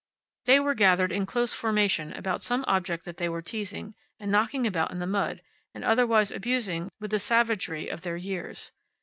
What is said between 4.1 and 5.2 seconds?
and knocking about in the